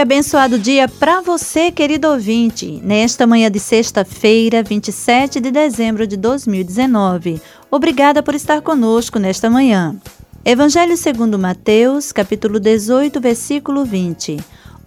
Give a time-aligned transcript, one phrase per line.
[0.00, 7.40] Abençoado dia para você, querido ouvinte, nesta manhã de sexta-feira, 27 de dezembro de 2019.
[7.70, 9.94] Obrigada por estar conosco nesta manhã.
[10.42, 14.38] Evangelho segundo Mateus, capítulo 18, versículo 20.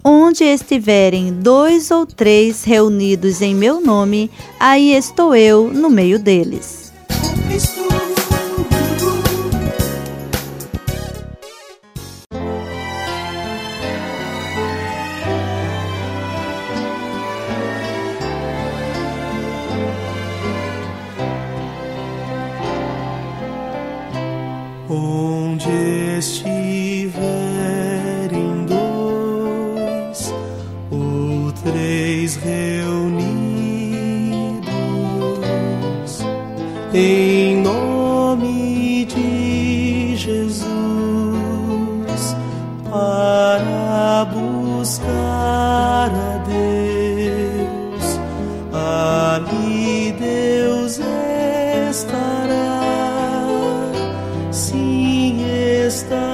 [0.02, 6.92] Onde estiverem dois ou três reunidos em meu nome, aí estou eu no meio deles.
[55.94, 56.33] Estará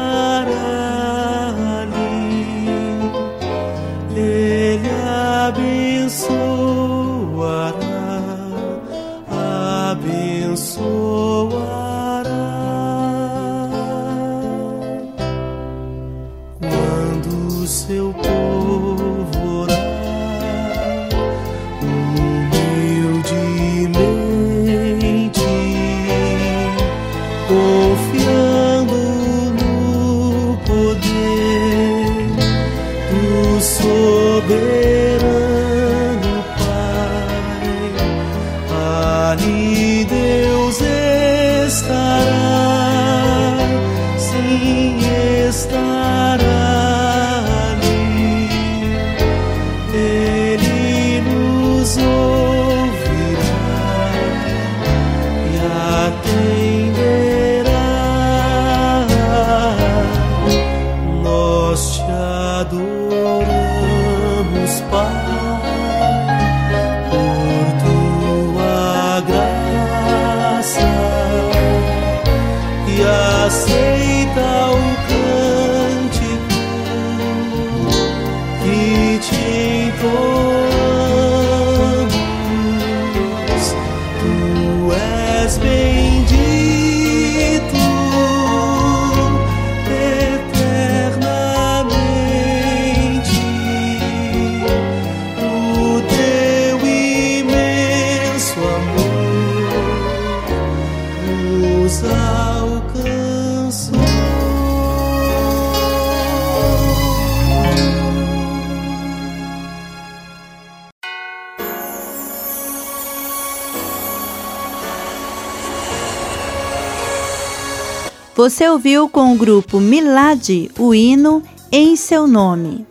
[118.42, 122.86] Você ouviu com o grupo Milad o hino Em Seu Nome.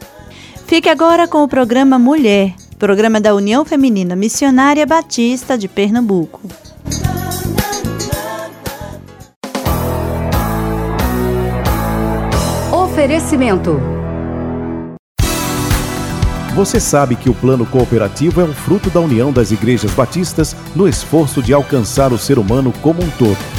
[0.68, 6.42] Fique agora com o programa Mulher, programa da União Feminina Missionária Batista de Pernambuco.
[12.72, 13.80] Oferecimento.
[16.54, 20.88] Você sabe que o plano cooperativo é um fruto da união das igrejas batistas no
[20.88, 23.59] esforço de alcançar o ser humano como um todo.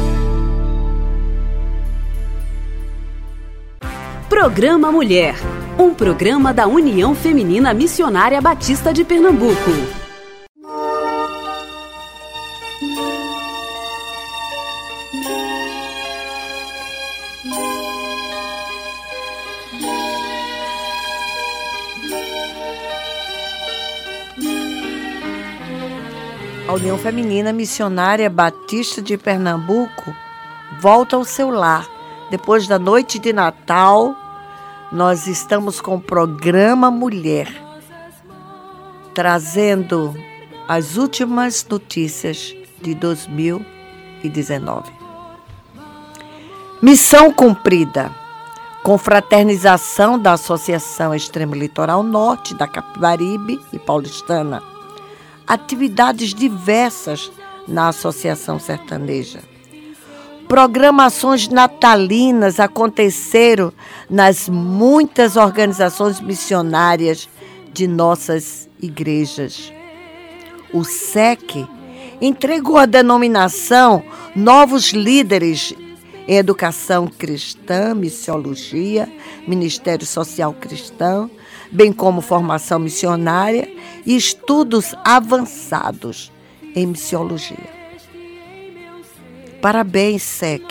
[4.41, 5.35] Programa Mulher,
[5.77, 9.69] um programa da União Feminina Missionária Batista de Pernambuco.
[26.67, 30.15] A União Feminina Missionária Batista de Pernambuco
[30.79, 31.87] volta ao seu lar
[32.31, 34.15] depois da noite de Natal
[34.91, 37.47] nós estamos com o programa Mulher,
[39.13, 40.13] trazendo
[40.67, 44.91] as últimas notícias de 2019.
[46.81, 48.11] Missão cumprida.
[48.83, 54.63] Confraternização da Associação Extremo Litoral Norte da Capibaribe e Paulistana.
[55.45, 57.31] Atividades diversas
[57.67, 59.50] na Associação Sertaneja.
[60.47, 63.71] Programações natalinas aconteceram
[64.09, 67.29] nas muitas organizações missionárias
[67.73, 69.71] de nossas igrejas.
[70.73, 71.67] O SEC
[72.21, 74.03] entregou a denominação
[74.35, 75.73] Novos Líderes
[76.27, 79.11] em Educação Cristã, Missiologia,
[79.47, 81.29] Ministério Social Cristão,
[81.71, 83.67] bem como formação missionária
[84.05, 86.31] e estudos avançados
[86.75, 87.80] em missiologia.
[89.61, 90.63] Parabéns, SEC,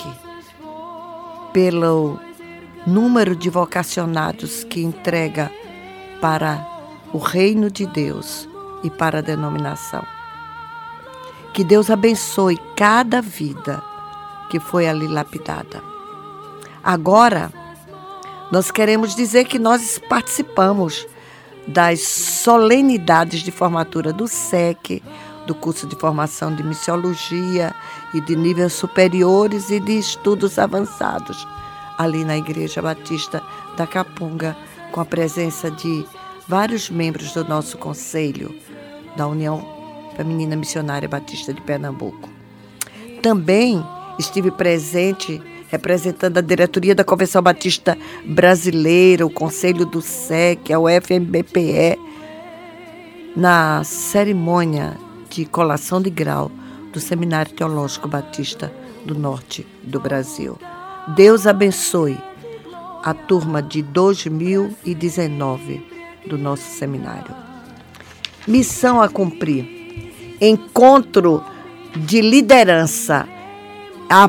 [1.53, 2.19] pelo
[2.85, 5.49] número de vocacionados que entrega
[6.21, 6.67] para
[7.13, 8.49] o reino de Deus
[8.83, 10.03] e para a denominação.
[11.55, 13.81] Que Deus abençoe cada vida
[14.51, 15.81] que foi ali lapidada.
[16.83, 17.53] Agora,
[18.51, 21.07] nós queremos dizer que nós participamos
[21.67, 25.01] das solenidades de formatura do SEC,
[25.51, 27.75] do curso de formação de missiologia
[28.15, 31.45] e de níveis superiores e de estudos avançados,
[31.99, 33.43] ali na Igreja Batista
[33.77, 34.57] da Capunga,
[34.93, 36.07] com a presença de
[36.47, 38.55] vários membros do nosso conselho
[39.17, 39.67] da União
[40.17, 42.29] Feminina Missionária Batista de Pernambuco.
[43.21, 43.85] Também
[44.21, 51.99] estive presente representando a diretoria da Convenção Batista Brasileira, o Conselho do SEC, a UFMBPE,
[53.35, 56.51] na cerimônia de colação de grau
[56.93, 58.73] do Seminário Teológico Batista
[59.05, 60.59] do Norte do Brasil.
[61.15, 62.19] Deus abençoe
[63.03, 65.87] a turma de 2019
[66.27, 67.35] do nosso seminário.
[68.47, 70.37] Missão a cumprir.
[70.41, 71.43] Encontro
[71.97, 73.27] de liderança.
[74.09, 74.29] A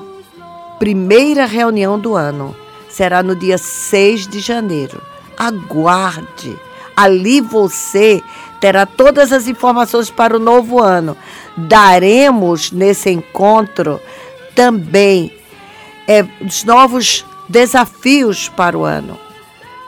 [0.78, 2.56] primeira reunião do ano
[2.90, 5.02] será no dia 6 de janeiro.
[5.38, 6.56] Aguarde.
[6.96, 8.22] Ali você
[8.62, 11.18] terá todas as informações para o novo ano.
[11.58, 14.00] Daremos nesse encontro
[14.56, 15.34] também
[16.08, 19.20] é, os novos desafios para o ano.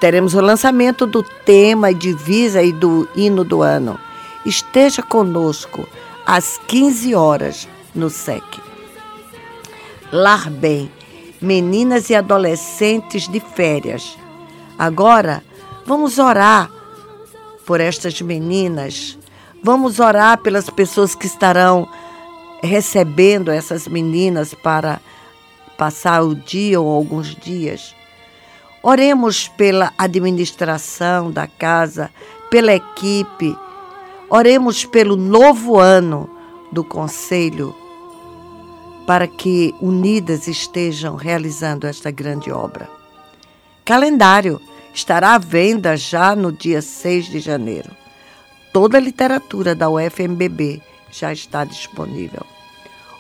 [0.02, 3.98] Teremos o lançamento do tema e divisa e do hino do ano.
[4.46, 5.88] Esteja conosco
[6.26, 8.44] às 15 horas no SEC.
[10.12, 10.92] Lar Bem,
[11.40, 14.18] meninas e adolescentes de férias.
[14.78, 15.44] Agora,
[15.86, 16.70] vamos orar
[17.66, 19.18] por estas meninas.
[19.64, 21.88] Vamos orar pelas pessoas que estarão
[22.62, 25.00] recebendo essas meninas para
[25.78, 27.96] passar o dia ou alguns dias.
[28.82, 32.12] Oremos pela administração da casa,
[32.50, 33.58] pela equipe.
[34.30, 36.30] Oremos pelo novo ano
[36.72, 37.76] do Conselho,
[39.06, 42.90] para que unidas estejam realizando esta grande obra.
[43.86, 44.62] Calendário
[44.94, 47.90] estará à venda já no dia 6 de janeiro.
[48.72, 50.82] Toda a literatura da UFMBB
[51.12, 52.46] já está disponível.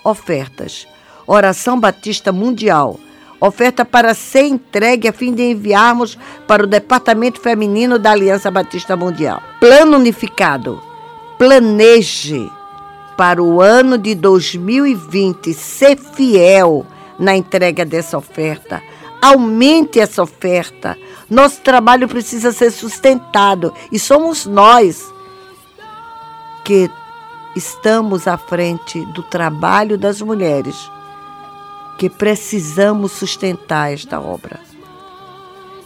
[0.03, 0.87] Ofertas:
[1.25, 2.99] Oração Batista Mundial
[3.45, 8.95] oferta para ser entregue a fim de enviarmos para o Departamento Feminino da Aliança Batista
[8.95, 9.43] Mundial.
[9.59, 10.81] Plano unificado.
[11.37, 12.49] Planeje
[13.17, 16.85] para o ano de 2020 ser fiel
[17.19, 18.81] na entrega dessa oferta.
[19.23, 20.97] Aumente essa oferta.
[21.29, 25.13] Nosso trabalho precisa ser sustentado e somos nós
[26.65, 26.91] que
[27.55, 30.75] estamos à frente do trabalho das mulheres
[31.97, 34.59] que precisamos sustentar esta obra.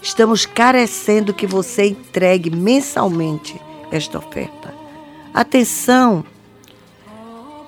[0.01, 4.73] Estamos carecendo que você entregue mensalmente esta oferta.
[5.31, 6.25] Atenção!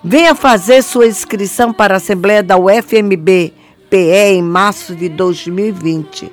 [0.03, 3.58] Venha fazer sua inscrição para a Assembleia da UFMB
[3.89, 6.31] PE em março de 2020.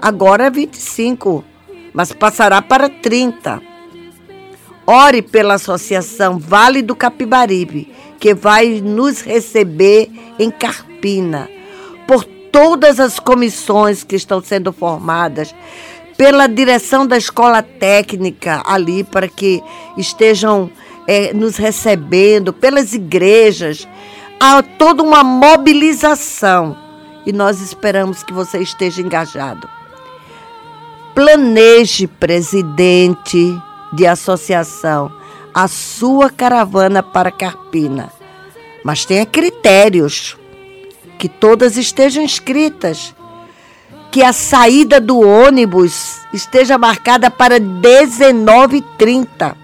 [0.00, 1.44] Agora é 25,
[1.92, 3.62] mas passará para 30.
[4.86, 11.48] Ore pela Associação Vale do Capibaribe, que vai nos receber em Carpina,
[12.06, 15.54] por todas as comissões que estão sendo formadas,
[16.16, 19.62] pela direção da escola técnica ali, para que
[19.96, 20.70] estejam
[21.06, 23.86] é, nos recebendo, pelas igrejas.
[24.40, 26.87] Há toda uma mobilização
[27.26, 29.68] e nós esperamos que você esteja engajado.
[31.14, 33.60] Planeje, presidente
[33.92, 35.10] de associação,
[35.52, 38.12] a sua caravana para Carpina
[38.82, 40.36] mas tenha critérios,
[41.18, 43.14] que todas estejam inscritas,
[44.10, 49.54] que a saída do ônibus esteja marcada para 19h30.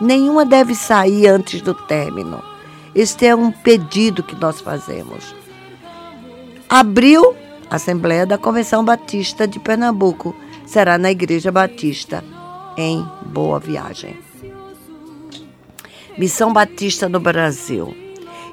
[0.00, 2.44] Nenhuma deve sair antes do término.
[2.94, 5.34] Este é um pedido que nós fazemos.
[6.72, 7.34] Abril,
[7.68, 10.36] Assembleia da Convenção Batista de Pernambuco.
[10.64, 12.22] Será na Igreja Batista,
[12.76, 14.16] em Boa Viagem.
[16.16, 17.92] Missão Batista no Brasil.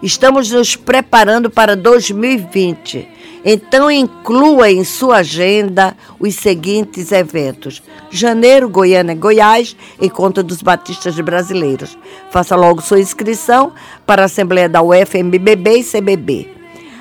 [0.01, 3.07] Estamos nos preparando para 2020.
[3.45, 11.95] Então inclua em sua agenda os seguintes eventos: Janeiro, Goiânia, Goiás, Encontro dos Batistas Brasileiros.
[12.31, 13.73] Faça logo sua inscrição
[14.07, 16.57] para a Assembleia da UFMBB e CBB.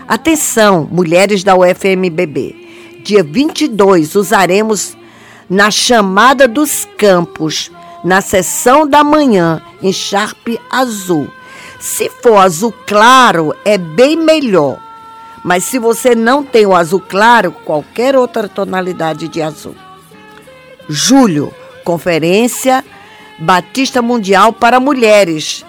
[0.09, 2.55] Atenção, mulheres da UFMBB.
[3.03, 4.97] Dia 22 usaremos
[5.51, 7.73] na chamada dos campos,
[8.05, 11.29] na sessão da manhã, em Sharp azul.
[11.81, 14.79] Se for azul claro, é bem melhor.
[15.45, 19.75] Mas se você não tem o azul claro, qualquer outra tonalidade de azul.
[20.89, 21.53] Julho,
[21.85, 22.85] Conferência
[23.39, 25.65] Batista Mundial para Mulheres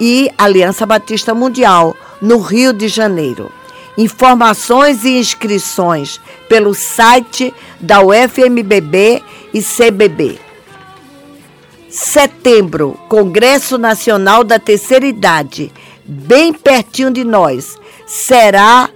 [0.00, 3.50] e Aliança Batista Mundial, no Rio de Janeiro.
[3.96, 9.22] Informações e inscrições pelo site da UFMBB
[9.52, 10.38] e CBB.
[11.88, 15.72] Setembro, Congresso Nacional da Terceira Idade,
[16.04, 17.76] bem pertinho de nós.
[18.06, 18.88] Será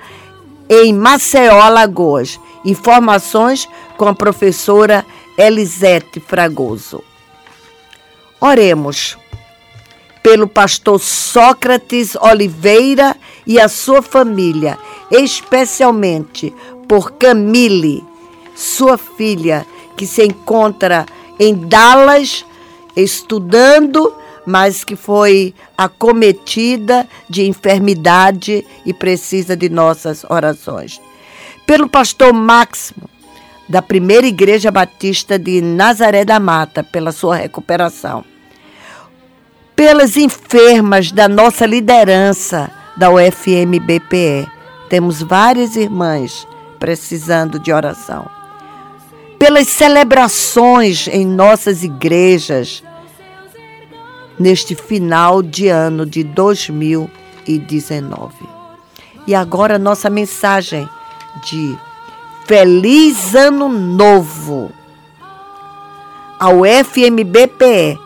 [0.69, 2.39] em Maceió, Alagoas.
[2.65, 5.05] Informações com a professora
[5.37, 7.03] Elisete Fragoso.
[8.41, 9.19] Oremos
[10.25, 13.15] pelo pastor Sócrates Oliveira
[13.47, 14.79] e a sua família,
[15.11, 16.51] especialmente
[16.89, 18.03] por Camille,
[18.57, 21.05] sua filha, que se encontra
[21.39, 22.43] em Dallas
[22.97, 24.15] estudando,
[24.47, 31.03] mas que foi acometida de enfermidade e precisa de nossas orações.
[31.67, 33.11] Pelo pastor Máximo,
[33.69, 38.25] da Primeira Igreja Batista de Nazaré da Mata, pela sua recuperação
[39.77, 44.49] pelas enfermas da nossa liderança da UFM-BPE.
[44.89, 48.27] Temos várias irmãs precisando de oração.
[49.39, 52.83] Pelas celebrações em nossas igrejas
[54.39, 58.35] neste final de ano de 2019.
[59.27, 60.89] E agora nossa mensagem
[61.45, 61.77] de
[62.47, 64.71] Feliz Ano Novo.
[66.39, 67.99] A UFMBPE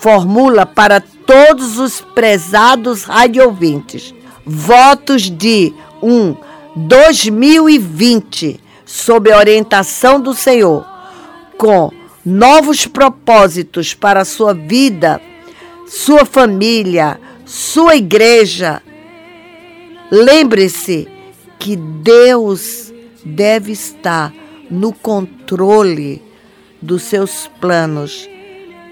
[0.00, 4.14] formula para todos os prezados radiovintes
[4.46, 6.36] votos de um
[6.76, 10.86] 2020 sob a orientação do Senhor,
[11.58, 11.90] com
[12.24, 15.20] novos propósitos para a sua vida,
[15.88, 18.80] sua família, sua igreja.
[20.10, 21.08] Lembre-se
[21.58, 22.92] que Deus
[23.24, 24.32] deve estar
[24.70, 26.22] no controle
[26.80, 28.28] dos seus planos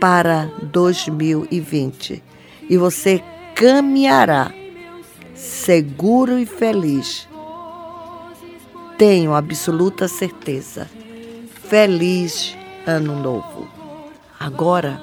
[0.05, 2.23] para 2020
[2.69, 4.53] e você caminhará
[5.35, 7.27] seguro e feliz.
[8.99, 10.91] Tenho absoluta certeza.
[11.71, 12.55] Feliz
[12.87, 13.67] Ano Novo.
[14.39, 15.01] Agora,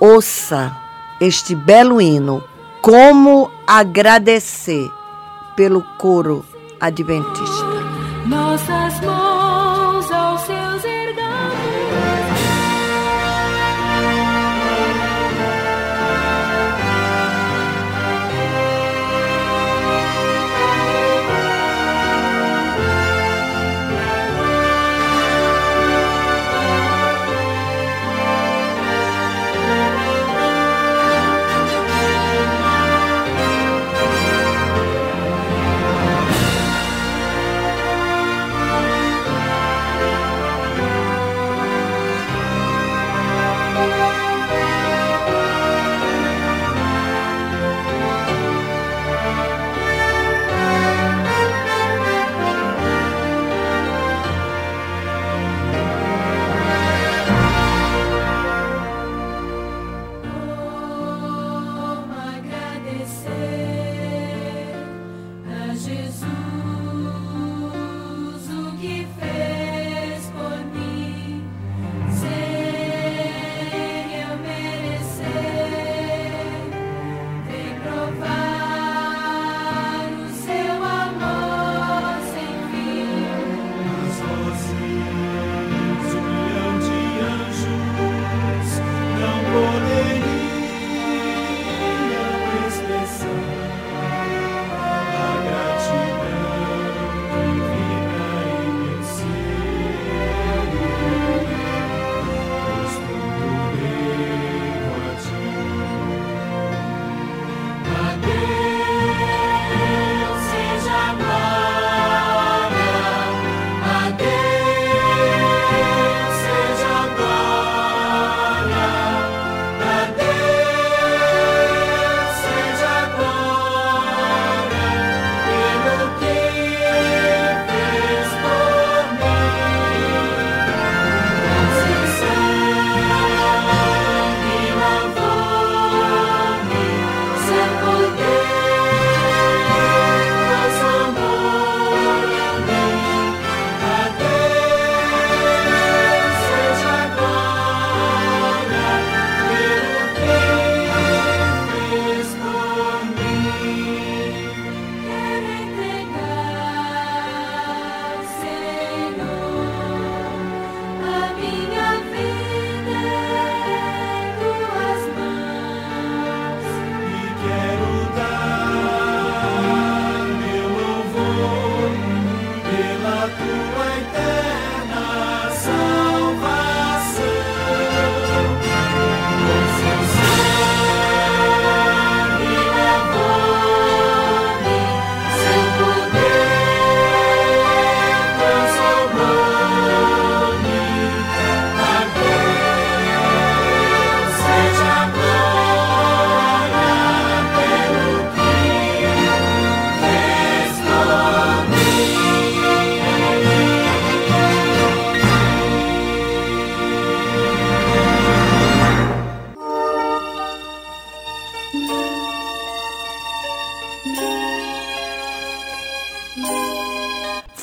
[0.00, 0.74] ouça
[1.20, 2.42] este belo hino.
[2.80, 4.90] Como agradecer
[5.56, 6.42] pelo coro
[6.80, 7.66] adventista.
[8.26, 9.77] Nossas mãos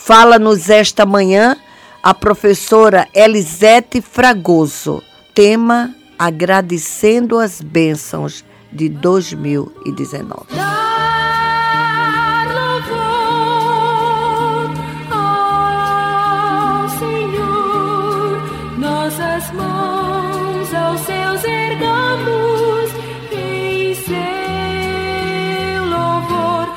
[0.05, 1.57] Fala-nos esta manhã
[2.03, 5.01] a professora Elisete Fragoso.
[5.33, 10.43] Tema Agradecendo as Bênçãos de 2019.
[10.55, 12.99] Dar louvor
[15.09, 18.43] ao Senhor,
[18.77, 22.91] nossas mãos aos seus ergamos
[23.31, 26.69] em seu louvor.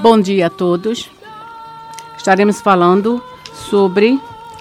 [0.00, 1.10] Bom dia a todos.
[2.20, 4.20] Estaremos falando sobre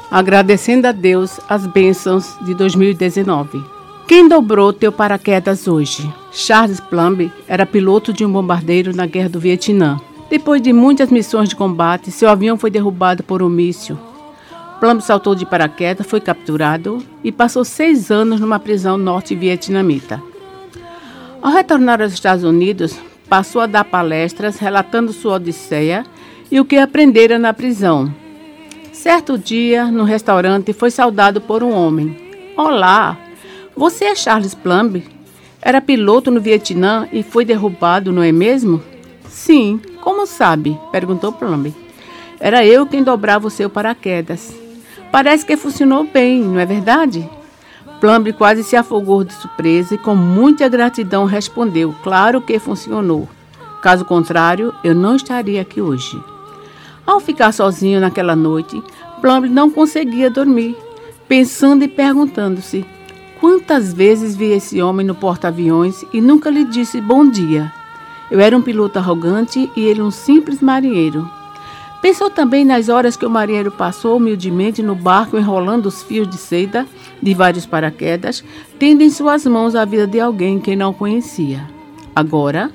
[0.10, 3.62] agradecendo a Deus as bênçãos de 2019.
[4.08, 6.10] Quem dobrou teu paraquedas hoje?
[6.32, 10.00] Charles Plumb era piloto de um bombardeiro na Guerra do Vietnã.
[10.30, 14.00] Depois de muitas missões de combate, seu avião foi derrubado por um míssil.
[14.80, 20.24] Plumb saltou de paraquedas, foi capturado e passou seis anos numa prisão norte-vietnamita.
[21.41, 26.06] Ao retornar aos Estados Unidos, passou a dar palestras relatando sua odisseia
[26.51, 28.13] e o que aprendera na prisão.
[28.91, 32.15] Certo dia, no restaurante, foi saudado por um homem.
[32.57, 33.17] Olá,
[33.75, 35.03] você é Charles Plumb?
[35.62, 38.81] Era piloto no Vietnã e foi derrubado, não é mesmo?
[39.27, 40.77] Sim, como sabe?
[40.91, 41.73] perguntou Plumb.
[42.39, 44.53] Era eu quem dobrava o seu paraquedas.
[45.12, 47.29] Parece que funcionou bem, não é verdade?
[47.99, 53.27] Plumb quase se afogou de surpresa e com muita gratidão respondeu: Claro que funcionou.
[53.81, 56.21] Caso contrário, eu não estaria aqui hoje.
[57.10, 58.84] Ao ficar sozinho naquela noite,
[59.19, 60.78] Plumb não conseguia dormir,
[61.28, 62.86] pensando e perguntando-se
[63.39, 67.74] quantas vezes vi esse homem no porta-aviões e nunca lhe disse bom dia.
[68.30, 71.28] Eu era um piloto arrogante e ele um simples marinheiro.
[72.00, 76.38] Pensou também nas horas que o marinheiro passou humildemente no barco enrolando os fios de
[76.38, 76.86] seda
[77.19, 78.43] de vários paraquedas,
[78.78, 81.67] tendo em suas mãos a vida de alguém que não conhecia.
[82.15, 82.69] Agora,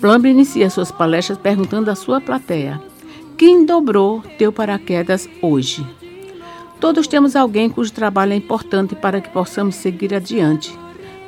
[0.00, 2.87] Plumb inicia suas palestras perguntando à sua plateia:
[3.38, 5.86] quem dobrou teu paraquedas hoje?
[6.80, 10.76] Todos temos alguém cujo trabalho é importante para que possamos seguir adiante.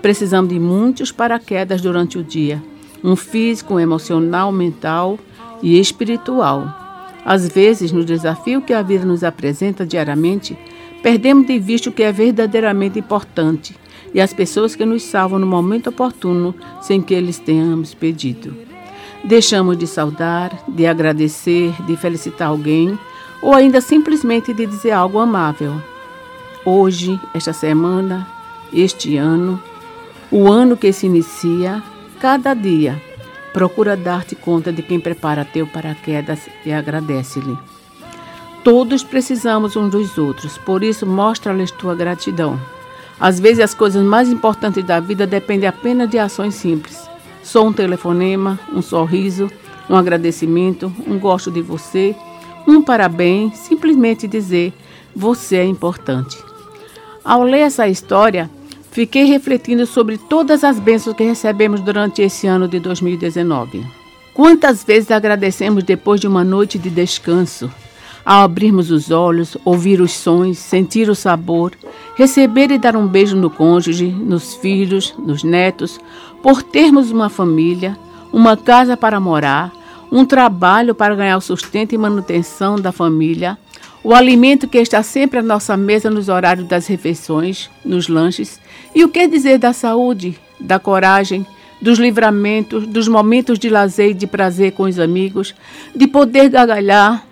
[0.02, 2.60] Precisamos de muitos paraquedas durante o dia,
[3.04, 5.20] um físico, um emocional, mental
[5.62, 6.74] e espiritual.
[7.24, 10.58] Às vezes, no desafio que a vida nos apresenta diariamente,
[11.04, 13.76] perdemos de vista o que é verdadeiramente importante
[14.12, 18.69] e as pessoas que nos salvam no momento oportuno sem que eles tenhamos pedido.
[19.22, 22.98] Deixamos de saudar, de agradecer, de felicitar alguém
[23.42, 25.74] ou ainda simplesmente de dizer algo amável.
[26.64, 28.26] Hoje, esta semana,
[28.72, 29.60] este ano,
[30.30, 31.82] o ano que se inicia,
[32.20, 33.00] cada dia,
[33.52, 37.56] procura dar-te conta de quem prepara teu paraquedas e agradece-lhe.
[38.62, 42.60] Todos precisamos uns dos outros, por isso mostra-lhes tua gratidão.
[43.18, 47.09] Às vezes as coisas mais importantes da vida dependem apenas de ações simples.
[47.50, 49.50] Só um telefonema, um sorriso,
[49.88, 52.14] um agradecimento, um gosto de você,
[52.64, 54.72] um parabéns, simplesmente dizer
[55.16, 56.38] você é importante.
[57.24, 58.48] Ao ler essa história,
[58.92, 63.84] fiquei refletindo sobre todas as bênçãos que recebemos durante esse ano de 2019.
[64.32, 67.68] Quantas vezes agradecemos depois de uma noite de descanso?
[68.30, 71.72] Ao abrirmos os olhos, ouvir os sons, sentir o sabor,
[72.14, 75.98] receber e dar um beijo no cônjuge, nos filhos, nos netos,
[76.40, 77.98] por termos uma família,
[78.32, 79.72] uma casa para morar,
[80.12, 83.58] um trabalho para ganhar o sustento e manutenção da família,
[84.04, 88.60] o alimento que está sempre à nossa mesa nos horários das refeições, nos lanches,
[88.94, 91.44] e o que dizer da saúde, da coragem,
[91.82, 95.52] dos livramentos, dos momentos de lazer e de prazer com os amigos,
[95.96, 97.26] de poder gargalhar,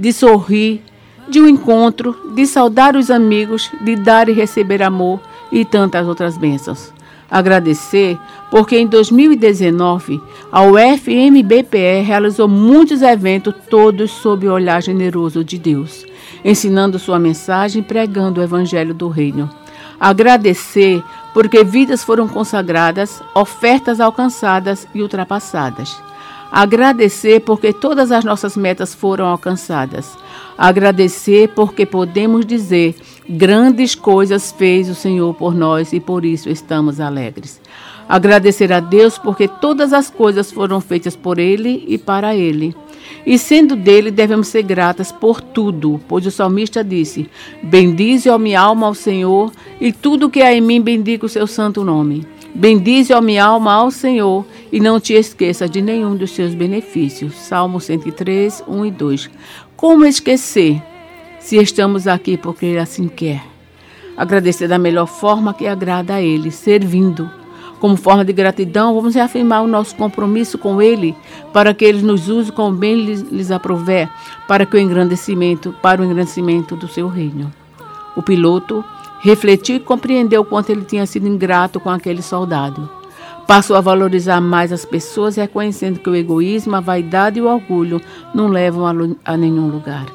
[0.00, 0.82] de sorrir,
[1.28, 5.20] de um encontro, de saudar os amigos, de dar e receber amor
[5.52, 6.92] e tantas outras bênçãos.
[7.30, 8.18] Agradecer
[8.50, 16.04] porque em 2019 a UFMBPE realizou muitos eventos, todos sob o olhar generoso de Deus,
[16.44, 19.48] ensinando sua mensagem e pregando o Evangelho do Reino.
[20.00, 26.09] Agradecer porque vidas foram consagradas, ofertas alcançadas e ultrapassadas.
[26.50, 30.16] Agradecer porque todas as nossas metas foram alcançadas.
[30.58, 32.96] Agradecer porque podemos dizer:
[33.28, 37.60] grandes coisas fez o Senhor por nós e por isso estamos alegres.
[38.08, 42.74] Agradecer a Deus porque todas as coisas foram feitas por Ele e para Ele.
[43.24, 47.30] E sendo dele, devemos ser gratas por tudo, pois o salmista disse:
[47.62, 51.46] Bendize, ó minha alma, ao Senhor, e tudo que há em mim bendiga o seu
[51.46, 52.26] santo nome.
[52.54, 57.34] Bendize, ó minha alma, ao Senhor, e não te esqueças de nenhum dos seus benefícios.
[57.34, 59.30] Salmo 103, 1 e 2.
[59.76, 60.82] Como esquecer,
[61.38, 63.42] se estamos aqui porque Ele assim quer?
[64.16, 67.30] Agradecer da melhor forma que agrada a Ele, servindo.
[67.78, 71.16] Como forma de gratidão, vamos reafirmar o nosso compromisso com Ele,
[71.52, 74.10] para que Ele nos use como bem lhes, lhes aprover,
[74.46, 77.50] para que o engrandecimento, para o engrandecimento do seu reino.
[78.14, 78.84] O piloto
[79.20, 82.88] refletiu e compreendeu quanto ele tinha sido ingrato com aquele soldado.
[83.46, 88.00] Passou a valorizar mais as pessoas, reconhecendo que o egoísmo, a vaidade e o orgulho
[88.34, 88.92] não levam a,
[89.32, 90.06] a nenhum lugar.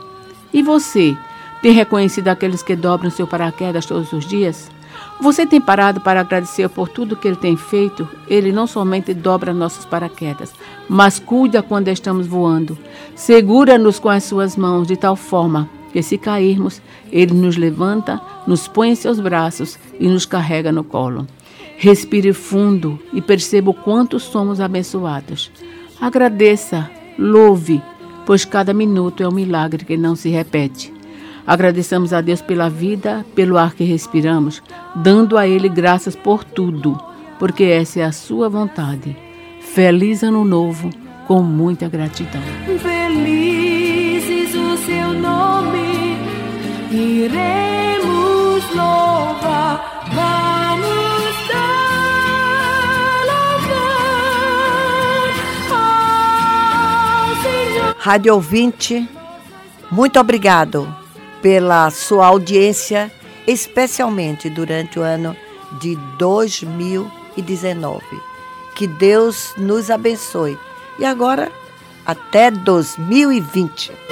[0.53, 1.17] E você,
[1.61, 4.71] tem reconhecido aqueles que dobram seu paraquedas todos os dias?
[5.19, 8.07] Você tem parado para agradecer por tudo que ele tem feito?
[8.27, 10.53] Ele não somente dobra nossos paraquedas,
[10.87, 12.77] mas cuida quando estamos voando.
[13.15, 18.67] Segura-nos com as suas mãos de tal forma que, se cairmos, ele nos levanta, nos
[18.67, 21.25] põe em seus braços e nos carrega no colo.
[21.77, 25.49] Respire fundo e perceba o quanto somos abençoados.
[26.01, 27.81] Agradeça, louve,
[28.25, 30.93] pois cada minuto é um milagre que não se repete.
[31.47, 34.61] Agradeçamos a Deus pela vida, pelo ar que respiramos,
[34.97, 36.99] dando a Ele graças por tudo,
[37.39, 39.15] porque essa é a sua vontade.
[39.61, 40.89] Feliz Ano Novo,
[41.25, 42.41] com muita gratidão.
[42.79, 43.74] Felizes
[44.77, 46.17] seu nome,
[46.91, 53.25] iremos louvar, vamos dar
[55.71, 57.95] ao Senhor.
[57.97, 59.09] Rádio ouvinte,
[59.89, 60.93] muito obrigado
[61.41, 63.11] pela sua audiência,
[63.47, 65.35] especialmente durante o ano
[65.79, 68.03] de 2019.
[68.75, 70.57] Que Deus nos abençoe.
[70.99, 71.51] E agora,
[72.05, 74.04] até 2020.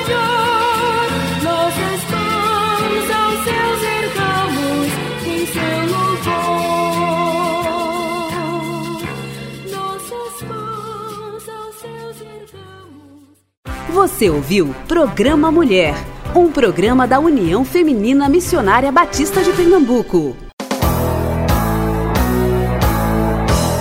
[13.93, 15.93] Você ouviu Programa Mulher,
[16.35, 20.35] um programa da União Feminina Missionária Batista de Pernambuco.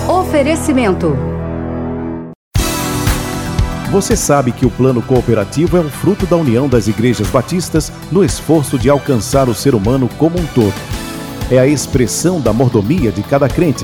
[0.07, 1.17] Oferecimento.
[3.89, 8.23] Você sabe que o plano cooperativo é um fruto da união das igrejas batistas no
[8.23, 10.75] esforço de alcançar o ser humano como um todo.
[11.49, 13.83] É a expressão da mordomia de cada crente,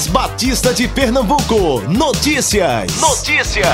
[0.00, 1.82] Voz Batista de Pernambuco.
[1.82, 2.96] Notícias.
[3.00, 3.66] Notícias.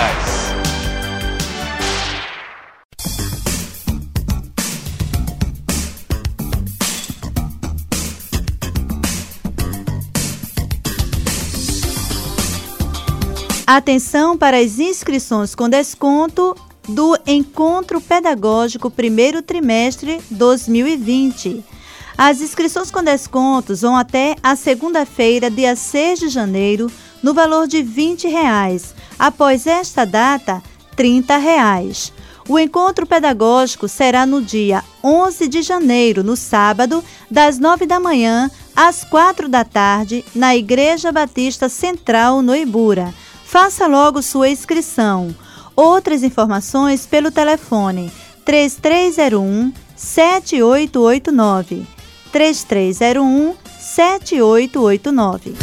[13.64, 16.56] Atenção para as inscrições com desconto
[16.88, 21.75] do Encontro Pedagógico primeiro trimestre 2020.
[22.18, 26.90] As inscrições com descontos vão até a segunda-feira, dia 6 de janeiro,
[27.22, 28.94] no valor de 20 reais.
[29.18, 30.62] Após esta data,
[30.94, 32.10] 30 reais.
[32.48, 38.50] O encontro pedagógico será no dia 11 de janeiro, no sábado, das 9 da manhã
[38.74, 43.12] às 4 da tarde, na Igreja Batista Central, no Ibura.
[43.44, 45.36] Faça logo sua inscrição.
[45.74, 48.10] Outras informações pelo telefone
[48.44, 51.95] 3301 7889.
[52.36, 55.54] 3301 7889.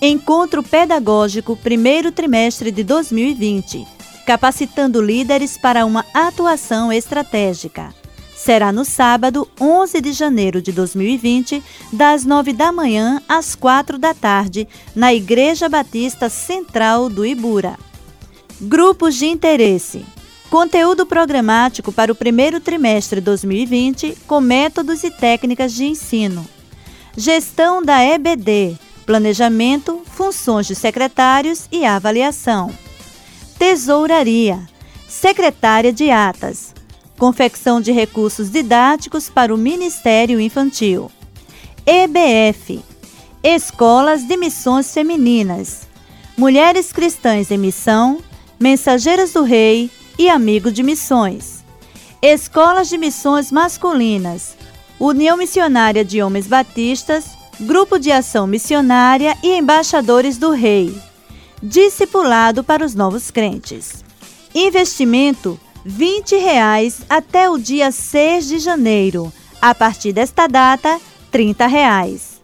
[0.00, 3.84] Encontro Pedagógico primeiro trimestre de 2020,
[4.24, 7.92] capacitando líderes para uma atuação estratégica.
[8.46, 11.60] Será no sábado, 11 de janeiro de 2020,
[11.92, 17.76] das 9 da manhã às 4 da tarde, na Igreja Batista Central do Ibura.
[18.60, 20.06] Grupos de interesse.
[20.48, 26.46] Conteúdo programático para o primeiro trimestre 2020 com métodos e técnicas de ensino.
[27.16, 32.72] Gestão da EBD, planejamento, funções de secretários e avaliação.
[33.58, 34.60] Tesouraria,
[35.08, 36.76] secretária de atas,
[37.18, 41.10] confecção de recursos didáticos para o Ministério Infantil.
[41.86, 42.82] EBF,
[43.42, 45.86] Escolas de Missões Femininas,
[46.36, 48.18] Mulheres Cristãs em Missão,
[48.58, 51.64] Mensageiras do Rei e Amigo de Missões.
[52.20, 54.56] Escolas de Missões Masculinas,
[54.98, 60.94] União Missionária de Homens Batistas, Grupo de Ação Missionária e Embaixadores do Rei.
[61.62, 64.04] Discipulado para os novos crentes.
[64.54, 69.32] Investimento 20 reais até o dia 6 de janeiro.
[69.62, 72.42] A partir desta data, 30 reais.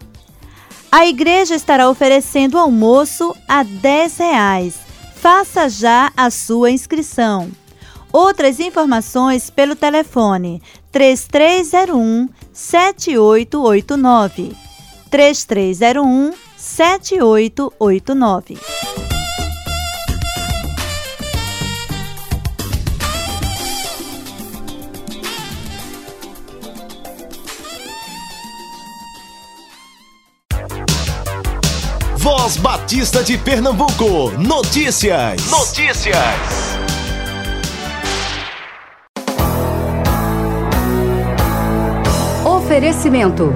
[0.91, 4.77] A igreja estará oferecendo almoço a 10 reais.
[5.17, 7.51] Faça já a sua inscrição.
[8.13, 14.55] Outras informações pelo telefone 3301 7889.
[15.11, 19.12] 3301 7889.
[32.23, 34.31] Voz Batista de Pernambuco.
[34.39, 35.51] Notícias.
[35.51, 36.17] Notícias.
[42.45, 43.53] Oferecimento.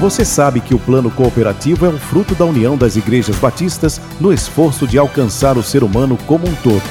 [0.00, 4.32] Você sabe que o plano cooperativo é um fruto da união das igrejas batistas no
[4.32, 6.82] esforço de alcançar o ser humano como um todo.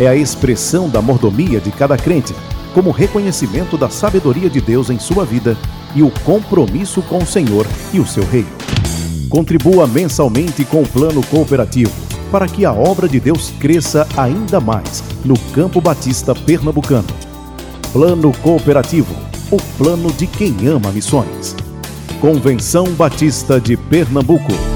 [0.00, 2.34] É a expressão da mordomia de cada crente,
[2.74, 5.56] como reconhecimento da sabedoria de Deus em sua vida
[5.94, 8.48] e o compromisso com o Senhor e o seu reino.
[9.28, 11.92] Contribua mensalmente com o plano cooperativo
[12.34, 17.06] para que a obra de Deus cresça ainda mais no campo batista pernambucano.
[17.92, 19.14] Plano Cooperativo,
[19.52, 21.54] o plano de quem ama missões.
[22.20, 24.73] Convenção Batista de Pernambuco.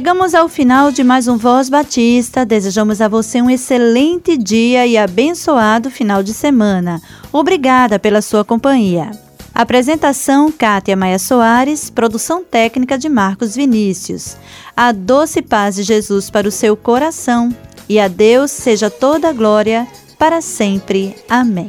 [0.00, 2.42] Chegamos ao final de mais um Voz Batista.
[2.42, 7.02] Desejamos a você um excelente dia e abençoado final de semana.
[7.30, 9.10] Obrigada pela sua companhia.
[9.54, 14.38] Apresentação: Kátia Maia Soares, produção técnica de Marcos Vinícius.
[14.74, 17.54] A doce paz de Jesus para o seu coração
[17.86, 19.86] e a Deus seja toda a glória
[20.18, 21.14] para sempre.
[21.28, 21.68] Amém.